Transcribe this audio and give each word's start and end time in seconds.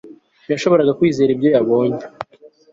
ntiyashoboraga 0.43 0.97
kwizera 0.99 1.33
ibyo 1.35 1.49
yabonye 1.55 2.03